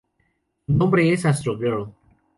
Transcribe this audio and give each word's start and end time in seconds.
Su 0.65 0.73
nombre 0.73 1.13
es 1.13 1.27
Astro 1.27 1.55
Girl. 1.59 1.93